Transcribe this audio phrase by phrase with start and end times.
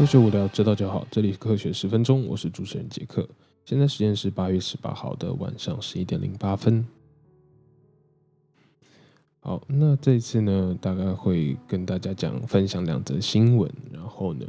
[0.00, 1.06] 科学无聊，知道就好。
[1.10, 3.28] 这里是科学十分钟，我是主持人杰克。
[3.66, 6.82] 现在时间是八月十八号的晚上十一点零八分。
[9.40, 13.70] 好，那这次呢，大概会跟大家讲分享两则新闻。
[13.92, 14.46] 然后呢，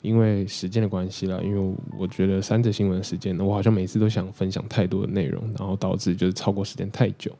[0.00, 7.36] 因为时间的关系啦，因为我觉得三则新闻时间呢，我好像每次都想分享太多的内容，然后导致就是超过时间太久。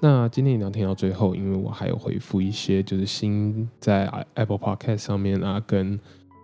[0.00, 6.00] 那今天一定要听到最后，因为我还有回复一些就是新在 Apple Podcast 上面啊，跟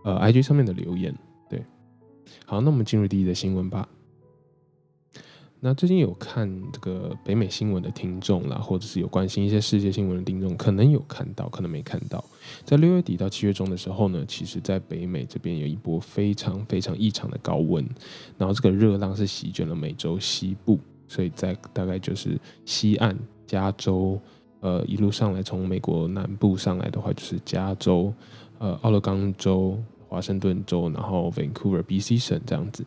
[0.06, 1.12] 呃 IG 上面的留言。
[1.51, 1.60] 对，
[2.45, 3.88] 好，那我们进入第一则新闻吧。
[5.59, 12.23] 那最近有看这个北美新闻的听众啦，或者是有关心一些世界新闻的听众，可能有看到，可能没看到。
[12.62, 17.84] 在六月底到七月中的时候呢，其实在北美这边有一波非常非常异常的高温，
[18.38, 20.78] 然后这个热浪是席卷了美洲西部，
[21.09, 24.20] 所以在大概就是西岸加州，
[24.61, 28.12] 呃，一路上来从美国南部上来的话，就是加州、
[28.58, 29.83] 呃，奥勒冈州、
[30.17, 32.83] 华盛顿州，然后 Vancouver、BC 省这样子。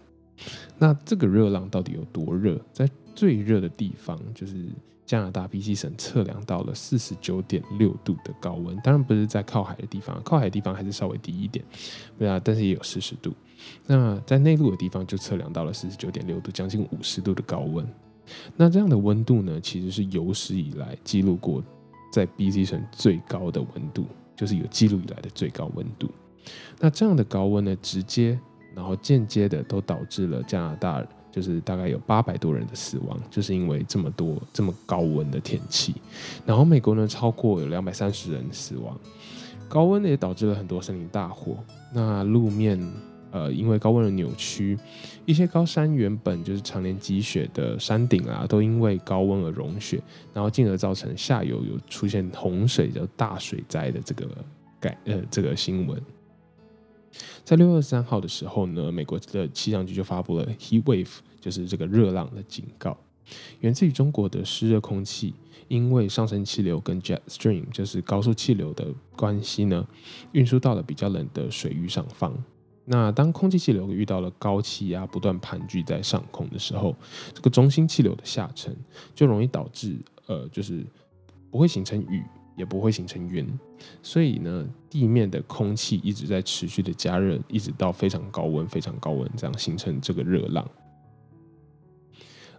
[0.79, 2.59] 那这个热浪到底有多热？
[2.73, 4.65] 在最热的地方，就是
[5.05, 8.75] 加拿大 BC 省测量到了四十九点六度的高温。
[8.77, 11.63] 当然不是在靠海的地方，靠海的地方还是稍微低一点，
[12.17, 13.31] 对啊，但是也有四十度。
[13.85, 17.87] 那在内陆的地方就测量到了四十九点六度，将近五十度的高温。
[18.55, 21.63] 那这样的温度呢，其实是有史以来记录过
[22.11, 26.09] 在 BC 省最高的温度，就是有记录以来的最高温度。
[26.79, 28.39] 那这样的高温呢，直接
[28.75, 35.93] 然后间接的都导致了加拿大就是大概有八百多人的死亡，就是因为这么多这么高温的天气。
[36.45, 38.97] 然后美国呢，超过有两百三十人死亡，
[39.67, 41.57] 高温也导致了很多森林大火。
[41.93, 42.79] 那路面
[43.31, 44.75] 呃因为高温的扭曲，
[45.25, 50.01] 一些高山原本就是常年积雪的山顶啊，都因为高温而融雪，
[50.33, 54.27] 然后进而造成下游有出现洪水叫大水灾的这个
[54.79, 56.01] 改呃这个新闻。
[57.43, 61.09] 在六月三号的时候呢，美国的气象局就发布了 heat wave，
[61.39, 62.97] 就是这个热浪的警告，
[63.59, 65.33] 源自于中国的湿热空气，
[65.67, 69.87] 因为上升气流跟 jet stream，就是高速气流的关系呢，
[70.31, 72.33] 运输到了比较冷的水域上方。
[72.85, 76.95] 那当空气气流遇到了高气压不断盘踞在上空的时候，
[77.33, 78.75] 这个中心气流的下沉
[79.13, 80.83] 就容易导致呃，就是
[81.51, 82.23] 不会形成雨。
[82.59, 83.47] 也不会形成云，
[84.03, 90.69] 所以呢，地面的空气一直在持续的加热，一直到非常高温、非常高温，这样形成这个热浪。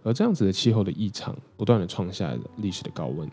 [0.01, 3.29] 而这样子的气候的异常，不断的创下历史的高温。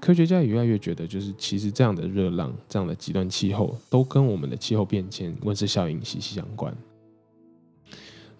[0.00, 6.74] 科学家也越来越觉得，就是其实这样的热浪、这样的极端气候，都跟我们的气候变迁、温室效应息息相关。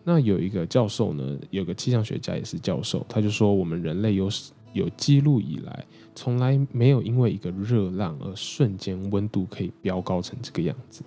[0.02, 4.30] 那有一个教授呢，有个气象学家也是教授，他就说，我们人类有
[4.72, 5.84] 有记录以来。
[6.18, 11.02] 从来没有因为一个热浪而瞬间温度可以飙高成这个样子，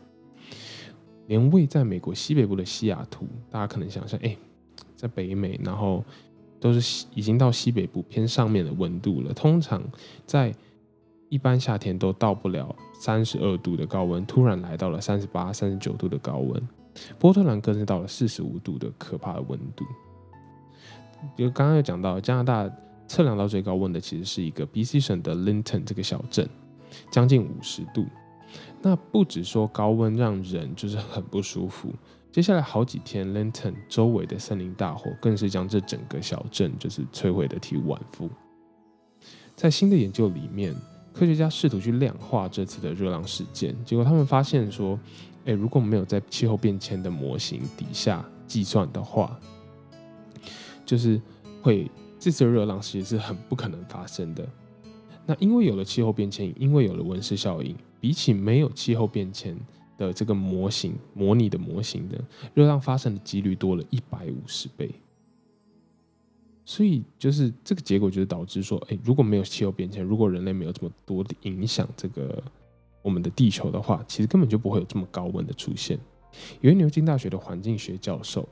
[1.25, 4.37] 连位在美国西北部的西雅图，大家可能想象，哎，
[4.95, 6.05] 在北美，然后
[6.59, 9.33] 都是已经到西北部偏上面的温度了。
[9.33, 9.81] 通常
[10.27, 10.53] 在
[11.27, 16.69] 一般夏天都到不了三十二度的高温，突然来到了三十八、三十九度的高温。
[17.17, 19.83] 波特兰更是到了四十五度的可怕的温度。
[21.35, 22.71] 就刚刚有讲到加拿大。
[23.09, 26.47] 测量到最高温的其实是一个 BC 省的 Linton 这个小镇，
[27.11, 28.05] 将近五十度。
[28.81, 31.91] 那不止说高温让人就是很不舒服，
[32.31, 38.29] 接下来好几天 Linton 周围的森林大火更是将这整个小镇就是摧毁的体无完肤。
[39.55, 40.73] 在新的研究里面，
[41.11, 44.97] 科学家试图去量化这次的热浪事件，结果他们发现说，
[45.45, 49.37] 诶，如果没有在气候变迁的模型底下计算的话，
[50.85, 51.19] 就是
[51.63, 51.89] 会。
[52.19, 54.47] 这次热浪其实是很不可能发生的。
[55.25, 59.57] 那因为有了气候变迁，因为有了温室效应，比起没有气候变迁
[59.97, 62.19] 的这个模型模拟的模型的
[62.53, 64.91] 热浪发生的几率多了一百五十倍。
[66.65, 72.43] 所以就是这个结果，就是导致说，哎，如果没有气候变迁，如果人类没有这么多的影响这个
[73.01, 75.97] 我们的地球的话，其实根本就不会有这么高温的出现。
[76.61, 78.47] 有牛津大学的环境学教授。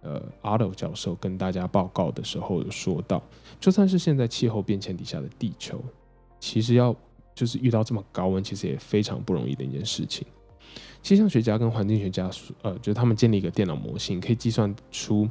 [0.00, 3.22] 呃，阿斗教授跟大家报告的时候有说到，
[3.58, 5.82] 就算是现在气候变迁底下的地球，
[6.38, 6.94] 其实要
[7.34, 10.26] 就是遇到这么高温，其实也非常不容易的一件事情。
[11.02, 15.28] 气象学家跟环境学家说，呃，就是他们建立一个电脑模型，可以计算出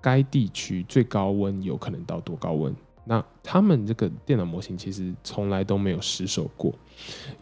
[0.00, 2.74] 该地区最高温有可能到多高温。
[3.04, 6.74] 那他们这个电脑模型其实从来都没有失手过，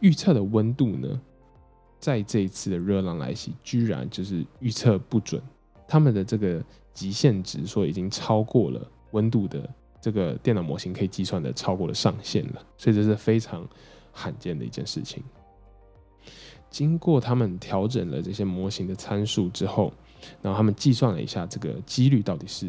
[0.01, 1.21] 预测的温度呢，
[1.99, 5.43] 在这一次的热浪来袭，居然就是预测不准。
[5.95, 6.61] 他们的这个
[6.93, 9.71] 极限值说已经超过了温度的
[10.01, 13.65] 这个电脑模型可以计算的超过了上限了，所以这是非常
[14.11, 15.23] 罕见的一件事情。
[16.69, 19.93] 经过他们调整了这些模型的参数之后，
[20.43, 22.69] 然后他们计算了一下这个几率到底是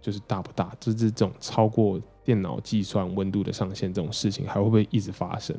[0.00, 5.56] 就是大不大，就是这种超过电脑计算温度的上限这种事情还会不会一直发生？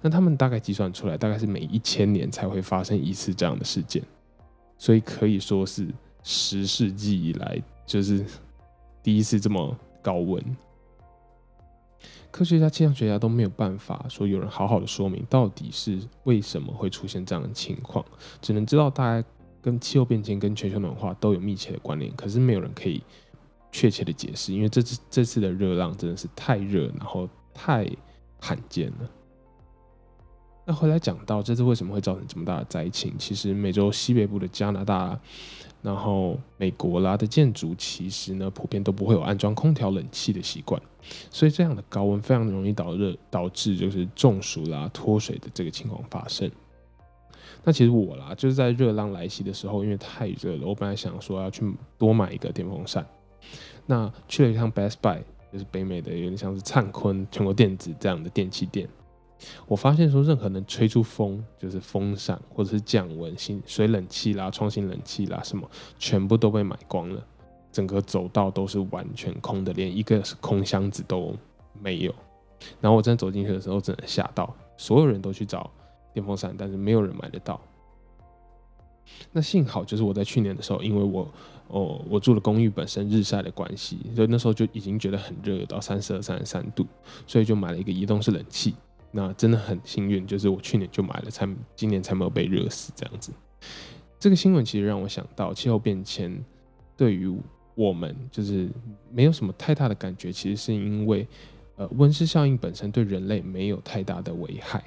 [0.00, 4.00] 那他们大概计算出来，大概是每一千年才会发生一次这样的事件，
[4.78, 5.88] 所以可以说是
[6.30, 8.22] 十世纪以来就是
[9.02, 10.44] 第一次这么高温。
[12.30, 18.04] 科学家、气象学家都没有办法说有人好好的说明到底是为什么会出现这样的情况，
[18.42, 19.26] 只能知道大概
[19.62, 23.02] 跟气候变迁跟全球暖化都有密切的关联，可是没有人可以
[23.72, 27.90] 确切的解释，因为这次这次的热浪真的是太热，然后太
[28.38, 29.10] 罕见了。
[30.68, 35.18] 那回来讲到这次为什么会造成这么大的灾情，其实美洲西北部的加拿大，
[35.80, 40.78] 然后美国啦的建筑，其实呢普遍都不会有安装空调冷气的习惯，
[41.30, 46.50] 所以这样的高温非常容易导热导致就是中暑啦脱水的这个情况发生。
[47.64, 51.64] 那其实我啦就是在热浪来袭的时候，因为太热了，我本来想说要去
[51.96, 53.06] 多买一个电风扇，
[53.86, 58.86] 那去了一趟 Best Buy，就是北美的有点像是灿坤全国电子这样的电器店。
[59.66, 67.24] 我发现说，任何能吹出风，就是风扇或者是降温、新水冷气啦、创新冷气啦，什么全部都被买光了。
[67.70, 71.36] 整个走道都是完全空的，连一个空箱子都
[71.80, 72.14] 没有。
[72.80, 75.70] 然后我真走进去的时候，真的吓到，所有人都去找
[76.12, 77.60] 电风扇，但是没有人买得到。
[79.30, 81.28] 那幸好就是我在去年的时候，因为我
[81.68, 86.84] 哦我住的公寓本身日晒的关系，所以那时候就已经觉得很热，有到三十二、三十三度，
[87.26, 88.74] 所以就买了一个移动式冷气。
[89.18, 93.32] 那真的很幸运，就是我去年就买了，才今年才没有被热死这样子。
[94.16, 96.40] 这个新闻其实让我想到，气候变迁
[96.96, 97.28] 对于
[97.74, 98.70] 我们就是
[99.10, 101.26] 没有什么太大的感觉，其实是因为
[101.74, 104.84] 呃温室效应本身对人类没有太大的危害，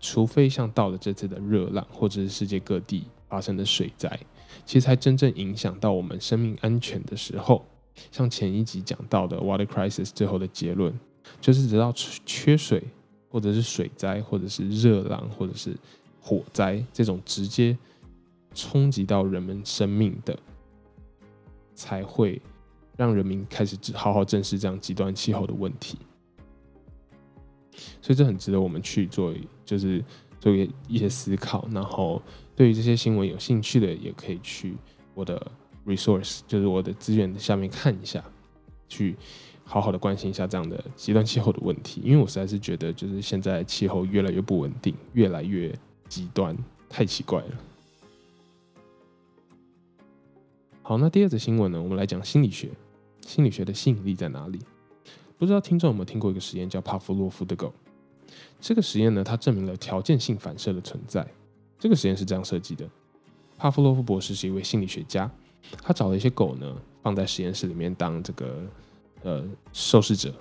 [0.00, 4.20] 除非像到了这次的热浪，或者是世界各地发生的水灾，
[4.66, 7.64] 其实才真正影响到我们生命安全的时候，
[8.12, 10.92] 像前一集讲到的 water crisis 最后的结论，
[11.40, 11.90] 就是直到
[12.26, 12.84] 缺水。
[13.28, 15.76] 或者是水灾，或者是热浪，或者是
[16.20, 17.76] 火灾，这种直接
[18.54, 20.38] 冲击到人们生命的，
[21.74, 22.40] 才会
[22.96, 25.98] 让人民开始好好正视这样极端气候的问题。
[28.00, 29.34] 所以这很值得我们去做，
[29.64, 30.02] 就是
[30.40, 30.54] 做
[30.88, 31.68] 一些思考。
[31.70, 32.22] 然后
[32.54, 34.74] 对于这些新闻有兴趣的，也可以去
[35.14, 35.50] 我的
[35.84, 38.24] resource，就是我的资源下面看一下，
[38.88, 39.14] 去。
[39.68, 45.76] 好好的关心一下这样的极端气候的问题，因为我实在是觉得，就是现在气候越来越不稳定，越来越
[46.08, 46.56] 极端，
[46.88, 47.50] 太奇怪了。
[50.82, 51.82] 好，那第二则新闻呢？
[51.82, 52.70] 我们来讲心理学，
[53.26, 54.60] 心理学的吸引力在哪里？
[55.36, 57.74] 不知道听众有没有听过一个实验叫帕夫洛夫的狗？
[58.60, 61.26] 这个实验呢，它证明了条件性反射的存在。
[61.76, 62.88] 这个实验是这样设计的：
[63.58, 65.28] 帕夫洛夫博士是一位心理学家，
[65.82, 68.64] 他找了一些狗呢，放在实验室里面当这个。
[69.22, 70.32] 呃，受试者，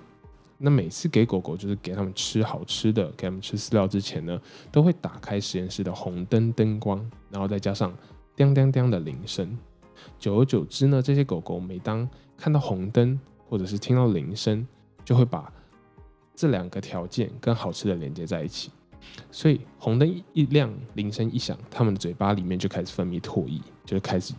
[0.57, 4.39] 那每次给狗狗就是给他们吃好吃的，给他们吃饲料之前呢，
[4.71, 6.99] 都会打开实验室的红灯灯光，
[7.29, 7.95] 然后再加上
[8.35, 9.57] 叮叮叮的铃声。
[10.19, 12.07] 久而久之呢，这些狗狗每当
[12.37, 13.19] 看到红灯
[13.49, 14.65] 或者是听到铃声，
[15.03, 15.51] 就会把
[16.35, 18.69] 这两个条件跟好吃的连接在一起。
[19.31, 24.33] 所以红灯一亮，铃声一响，它们的嘴巴里面就开始分泌唾液，就开始，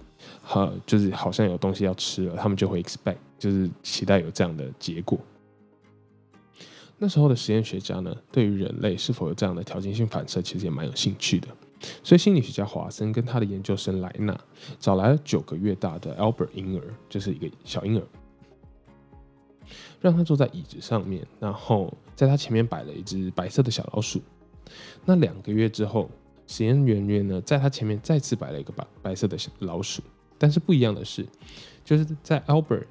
[0.52, 3.16] 呃，就是好像有东西要吃了，它们就会 expect。
[3.38, 5.18] 就是期待有这样的结果。
[6.98, 11.48] 那时候的实验学家呢，对于人类是否有这样的条件性反射，其实也蛮有兴趣的。
[12.02, 14.34] 所以心理学家华森跟他的研究生莱纳
[14.80, 18.02] 找来了九个月大的 Albert 婴儿，就是一个小婴儿，
[20.00, 24.22] 让他坐在椅子上面，然后在他前面摆了一只白色的小老鼠。
[25.04, 26.10] 那两个月之后，
[26.46, 30.02] 实验人员呢，在他前面再次摆了一个白白色的小老鼠，
[30.38, 31.26] 但是不一样的是，
[31.84, 32.86] 就是在 Albert。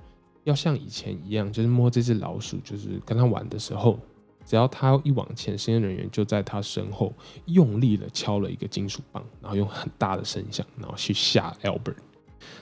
[0.46, 4.00] 要像以前一样，就是摸这只老鼠，就是跟他玩的时候，
[4.46, 7.12] 只要他一往前，实验人员就在他身后
[7.48, 11.98] 用力的敲了一个金属棒，然后用很大的声响，然后去吓 Albert。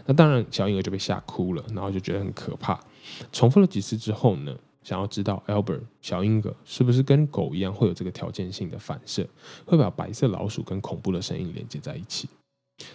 [0.06, 2.80] 那当然，小婴儿就被吓哭了，然后就觉得很可怕。
[3.34, 9.28] 重复了几次之后呢，想要知道 Albert 小婴儿是不是跟狗一样会有这个条件性的反射，
[9.66, 12.30] 会把白色老鼠跟恐怖的声音连接在一起。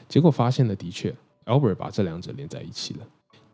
[0.08, 1.14] 结果发现了，的确
[1.44, 3.06] ，Albert 把这两者连在一起了。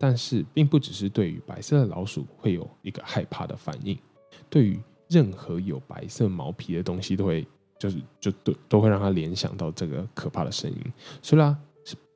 [0.07, 3.99] 但是，并不只是对于白色的老鼠会有一个害怕的反应，
[4.51, 7.47] 对于任何有白色毛皮的东西，都会
[7.79, 10.93] 就是就都都会让它联想到这个可怕的声音。
[11.23, 11.57] 所以啦，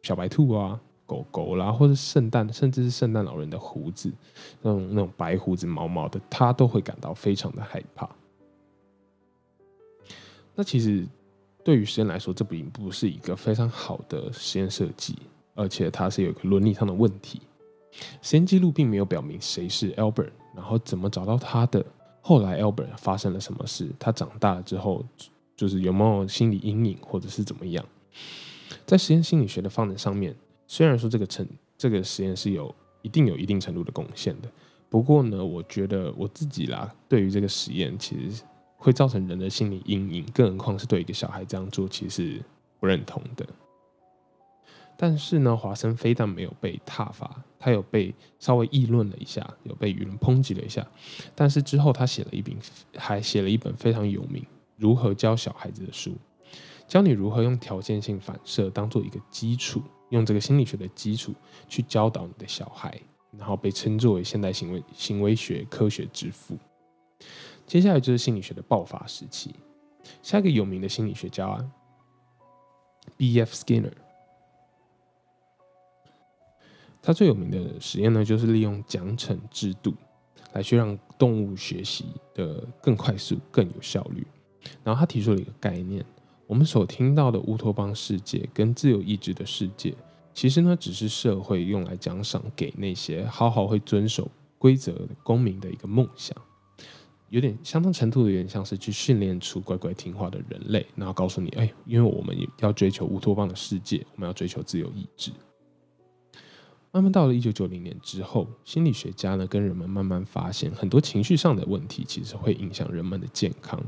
[0.02, 4.12] 小白兔啊、狗狗啦，或者圣诞，甚至是圣诞老人的胡子，
[4.60, 8.06] 那种那种白胡子毛毛的，它都会感到非常的害怕。
[10.54, 11.08] 那其实。
[11.64, 15.18] 对于实验来说，这并不是一个非常好的实验设计，
[15.54, 17.42] 而且它是有一个伦理上的问题。
[18.20, 21.84] 实验记录并没有表明谁是 Albert，然后怎么找到他的，
[22.20, 25.04] 后来 Albert 发生了什么事，他长大了之后
[25.56, 27.84] 就是有没有心理阴影，或者是怎么样。
[28.84, 30.34] 在实验心理学的发展上面，
[30.66, 31.46] 虽然说这个成
[31.76, 34.48] 这个实验是有一定有一定程度的贡献的。
[34.90, 38.42] 不过呢，我觉得我自己啦，对于这个实验其实
[38.76, 42.42] 会造成人的心理阴影，更何况是对一个小孩这样做，其实
[42.80, 43.46] 不认同的。
[45.00, 50.84] 但是呢，华生非但没有被挞伐，他有被稍微议论了一下，有被舆论抨击了一下。
[51.36, 52.56] 但是之后他写了一本，
[52.96, 54.42] 还写了一本非常有名
[54.76, 56.10] 《如何教小孩子的书》，
[56.88, 61.32] 教你如何用条件性反射当做一个基础，用这个心理学的基础
[61.68, 63.00] 去教导你的小孩。
[63.36, 66.56] 然后被称作为现代行为行为学科学之父。
[67.66, 69.54] 接下来就是心理学的爆发时期。
[70.22, 71.62] 下一个有名的心理学家啊
[73.18, 73.54] B.F.
[73.54, 73.92] Skinner，
[77.02, 79.94] 他最有名的实验呢，就是利用奖惩制度
[80.52, 84.26] 来去让动物学习的更快速、更有效率。
[84.84, 86.04] 然后他提出了一个概念：
[86.46, 89.94] 我们所听到的乌托邦世界跟自由意志的世界。
[90.34, 96.36] 其实呢，只是社会用来奖赏给那些好好会遵守规则的公民的一个梦想，
[97.28, 105.32] 有点相当程度的，有点像是去训练出乖乖听话的人类，然后告诉你，哎，因为我们要追求乌托邦的世界，我们要追求自由意志。
[106.92, 113.82] 慢慢到了一九九零年之后，心理学家呢跟人们慢慢发现，很多情绪上的问题其实会影响人们的健康，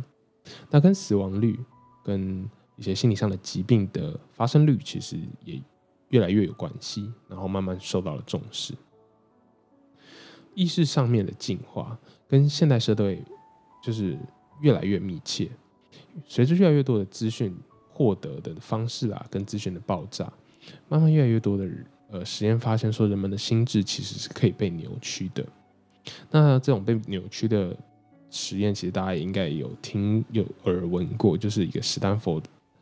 [0.71, 1.59] 那跟死亡率、
[2.05, 5.61] 跟一些心理上的疾病的发生率，其实也。
[6.11, 8.75] 越来越有关系，然后慢慢受到了重视。
[10.57, 13.25] 意识上面的进化跟现代社会
[13.81, 14.19] 就是
[14.61, 15.49] 越来越密切。
[16.27, 17.57] 随着越来越多的资讯
[17.89, 20.33] 获得的方式啊，跟资讯的爆炸，
[20.89, 25.45] 慢慢越来越多的人呃实验发现说，人们的心智其实是可以被扭曲的。
[26.31, 27.77] 那这种被扭曲的
[28.31, 32.41] 实验，其实大家也应该有听有耳闻过，就是一个斯坦福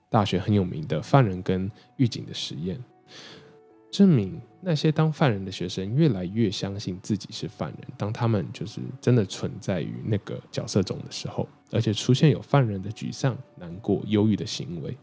[0.08, 2.78] 大学很有名的犯人跟狱警的实验。
[3.90, 7.88] 证明那些当犯人的学生越来越相信自己是犯人。
[7.96, 14.94] 当他们就是真的存在于那个角色中的时候，而且出现有犯人的沮丧、难过、忧郁的行为，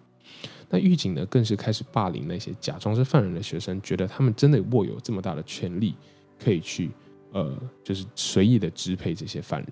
[0.75, 5.96] 那狱警呢更是开始霸凌那些假装是犯人的学生，觉得他们真的握有这么大的权利，
[6.38, 6.91] 可以去
[7.32, 9.72] 呃，就是随意的支配这些犯人。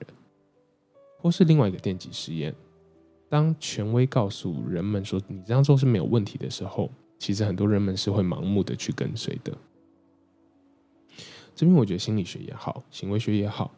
[1.17, 2.55] 或是另外一个电击实验，
[3.27, 6.89] 当权威告诉人们说你这样做是没有问题的时候。
[7.19, 9.57] 其实很多人们是会盲目的去跟随的。
[11.53, 13.69] 这边我觉得心理学也好，行为学也好，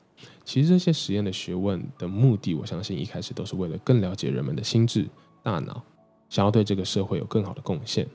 [0.43, 5.07] 其实这些实验的学问的目的，我相信一开始都是为了更了解人们的心智、
[5.43, 5.83] 大脑，
[6.29, 8.07] 想要对这个社会有更好的贡献。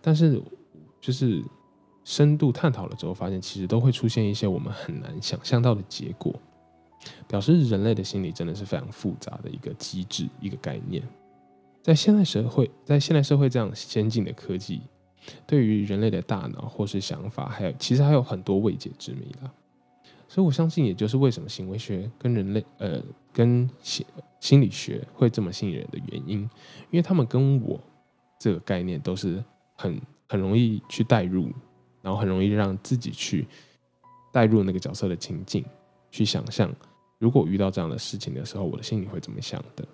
[0.00, 0.40] 但是，
[1.00, 1.42] 就是
[2.04, 6.34] 深度探讨了之后，发现其实都会出现一些我们很难想象到的结果，
[7.28, 11.02] 表示人类的心理真的是非常复杂的一个机制、一个概念。
[11.82, 14.80] 在现代社会，在现代社会这样先进的科技，
[15.46, 19.50] 对于人类的大脑或是想法，还有其实还有很多未解之谜啦。
[20.30, 24.06] 所以我相信，也就是为什么行为学跟人类呃跟心
[24.38, 26.38] 心理学会这么吸引人的原因，
[26.88, 27.80] 因为他们跟我
[28.38, 29.42] 这个概念都是
[29.74, 31.50] 很很容易去代入，
[32.00, 33.44] 然后很容易让自己去
[34.32, 35.64] 代入那个角色的情境，
[36.12, 36.72] 去想象
[37.18, 39.84] 如果遇到这样的事情的时候，我的心里会怎么想的。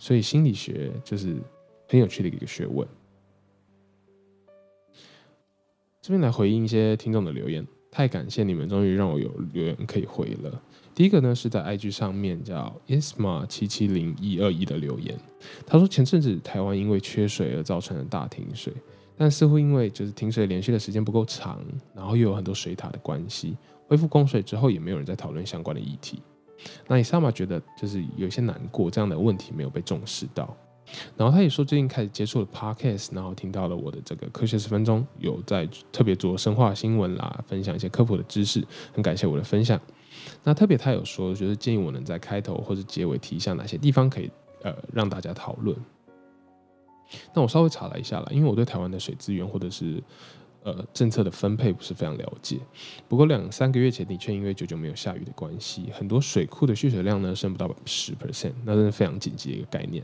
[0.00, 1.36] 所以心理学就是
[1.88, 2.88] 很有趣的一个学问。
[6.02, 10.60] 这边来回应一些听众的留言，太感谢你们，终于让我有留言可以回了。
[10.92, 15.16] 第一个呢是在 IG 上面叫 Isma 七七零一二一的留言，
[15.64, 18.72] 他说前阵子台湾因为缺水而造成了大停水，
[19.16, 26.20] 但似乎因为就是停水连续的时间不够长，然后又有很多水塔的关系，恢复供水之后也没有人在讨论相关的议题。
[26.88, 30.56] 那伊萨玛觉得就是有些难过，这样的问题没有被重视到。
[31.16, 39.80] 然后他也说，最近开始接触了 podcast，然后听到了我的这个科学十分钟，有在特别做生化新闻啦，分享一些科普的知识，很感谢我的分享。
[40.42, 44.30] 那特别他有说，就是建议我能在开头或者结尾提一下哪些地方可以
[44.62, 45.76] 呃让大家讨论。
[47.34, 50.02] 那我稍微查了一下啦，因为我对台湾的水资源或者是。
[50.66, 52.58] 呃，政策的分配不是非常了解。
[53.06, 60.02] 不过两三个月前的确因为久久没有下雨的关系，很多水库的蓄水量呢剩不到十 percent，那真是非常紧急的一个概念。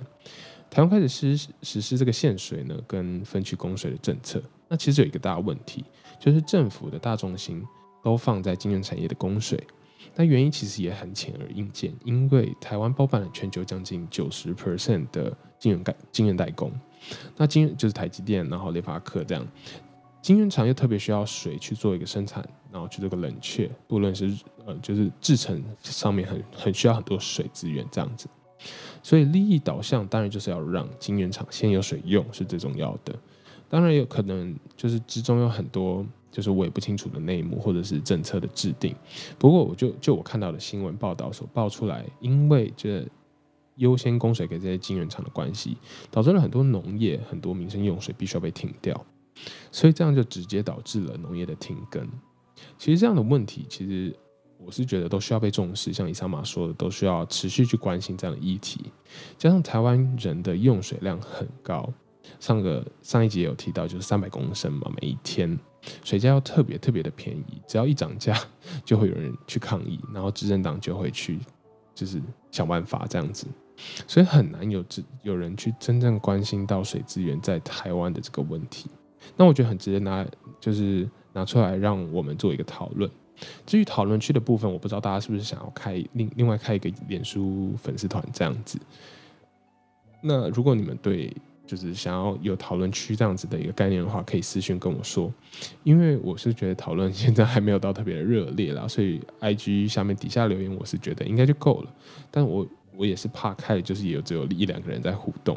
[0.70, 5.84] 台湾开始实实施这个限水呢跟分区供水的政策，那其实有一个大问题，
[6.20, 7.62] 就是政府的大重心
[8.02, 9.60] 都放在金源产业的供水。
[10.14, 16.72] 那原因其实也很浅而易见，因为台湾包办了全球将近九十 percent 的晶圆代晶圆代工。
[17.36, 19.46] 那晶就是台积电，然后联发科这样，
[20.22, 24.36] 晶圆厂又特别需要水去做一个生产，然后去做个冷却，不论是
[24.66, 28.28] 呃就是制成上面很很需要很多水资源这样子。
[29.02, 33.14] 所以利益导向当然就是要让晶圆厂先有水用是最重要的。
[33.68, 38.94] 当然有可能就是之中有很多就是我也不清楚的内幕或者是政策的制定。
[39.38, 43.06] 不过我就就我看到的新闻报道所爆出来，因为这
[43.76, 45.76] 优先供水给这些晶圆厂的关系，
[46.10, 49.06] 导致了很多农业很多民生用水必须要被停掉，
[49.70, 52.06] 所以这样就直接导致了农业的停耕。
[52.76, 54.14] 其实这样的问题其实。
[54.64, 58.92] 我是觉得都需要被重视，像以上马说的，都需要持续去关心这样的议题。
[59.38, 61.92] 加上台湾人的用水量很高，
[62.38, 65.58] 上个上一集有提到，就是三百公升嘛，每一天
[66.04, 68.38] 水价要特别特别的便宜，只要一涨价，
[68.84, 71.38] 就会有人去抗议，然后执政党就会去
[71.94, 73.46] 就是想办法这样子，
[74.06, 74.84] 所以很难有
[75.22, 78.90] 有人去真正关心到水资源在台湾的这个问题。
[79.36, 80.26] 那我觉得很值得拿
[80.60, 83.10] 就是拿出来让我们做一个讨论。
[83.66, 88.78] 至于讨论区的部分，我不知道大家是不是想要开另另外开一个脸书粉丝团这样子。
[90.22, 91.34] 那如果你们对
[91.66, 95.32] 就是想要有讨论区这样子的一个概念的话，可以私信跟我说，
[95.84, 101.94] 因为我是觉得讨论 现在还没有到特别的热烈啦，所以 IG 下面底下留言我是觉得应该就够了。
[102.30, 102.66] 但我
[102.96, 105.56] 我也是怕开，就是也有只有一两个人在互动，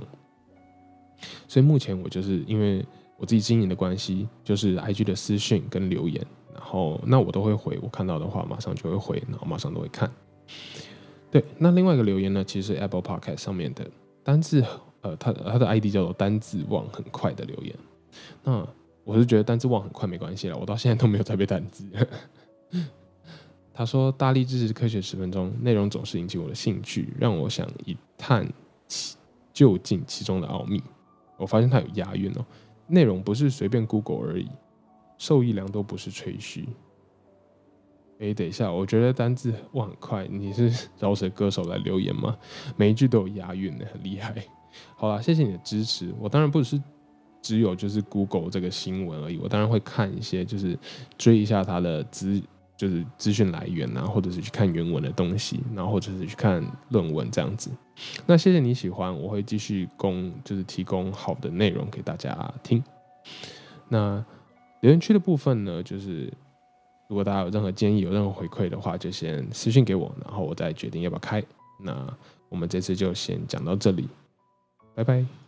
[1.47, 2.85] 所以目前我就是因为
[3.17, 6.23] 我自己经营的关系，就是 IG 的私讯跟留言。
[6.53, 10.09] 然后，那我都会回，我看到的话马上就会回，然后马上都会看。
[11.31, 13.89] 对，那另外一个留言呢，其实是 Apple Podcast 上面的
[14.23, 14.63] 单字，
[15.01, 17.75] 呃，他他的 ID 叫做单字忘很快的留言。
[18.43, 18.65] 那
[19.03, 21.85] 我是觉得单字忘很快没关系了，我到现在都没有在背单字。
[23.73, 28.47] 他说大力支持科学十分钟，内容总是引起我的兴趣，让我想一探
[28.87, 29.17] 其
[29.51, 30.81] 究竟其中的奥秘。
[31.37, 32.45] 我发现他有押韵哦，
[32.85, 34.47] 内容不是随便 Google 而已。
[35.23, 36.67] 受益良多不是吹嘘。
[38.19, 40.27] 哎，等一下，我觉得单字忘很快。
[40.27, 42.37] 你是饶舌歌手来留言吗？
[42.75, 44.35] 每一句都有押韵的，很厉害。
[44.97, 46.13] 好了，谢谢你的支持。
[46.19, 46.77] 我当然不是
[47.41, 50.77] 只有就是 Google 这个新闻而已，我当然会看一些，就是
[51.17, 52.41] 追一下它的资，
[52.75, 57.71] 就是资讯来源啊，或者是去看原文的东西，然后或者是去看论文这样子。
[58.25, 62.83] 那谢谢你喜欢，我会继续供，就是提供好的内容给大家听。
[63.87, 64.21] 那。
[64.83, 66.31] 留言区的部分呢，就是
[67.07, 71.41] 如果大家有任何建议、有任何回馈的话，就先私信给我，然后我再决定要不要开。
[71.79, 72.05] 那
[72.49, 74.09] 我们这次就先讲到这里，
[74.93, 75.42] 拜拜。